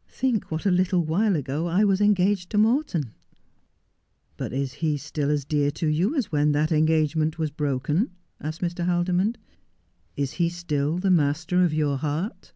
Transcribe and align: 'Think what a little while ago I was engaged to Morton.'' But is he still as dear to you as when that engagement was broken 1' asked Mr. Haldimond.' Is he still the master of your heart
'Think 0.08 0.50
what 0.50 0.64
a 0.64 0.70
little 0.70 1.04
while 1.04 1.36
ago 1.36 1.66
I 1.66 1.84
was 1.84 2.00
engaged 2.00 2.48
to 2.48 2.56
Morton.'' 2.56 3.12
But 4.38 4.54
is 4.54 4.72
he 4.72 4.96
still 4.96 5.28
as 5.28 5.44
dear 5.44 5.70
to 5.72 5.86
you 5.86 6.14
as 6.16 6.32
when 6.32 6.52
that 6.52 6.72
engagement 6.72 7.38
was 7.38 7.50
broken 7.50 7.98
1' 7.98 8.10
asked 8.40 8.60
Mr. 8.62 8.86
Haldimond.' 8.86 9.36
Is 10.16 10.32
he 10.40 10.48
still 10.48 10.96
the 10.96 11.10
master 11.10 11.62
of 11.62 11.74
your 11.74 11.98
heart 11.98 12.54